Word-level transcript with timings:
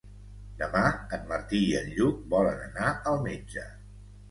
Demà 0.61 0.81
en 1.17 1.27
Martí 1.33 1.61
i 1.67 1.77
en 1.81 1.93
Lluc 1.99 2.25
volen 2.33 2.65
anar 2.71 2.91
al 3.15 3.23
metge. 3.29 3.71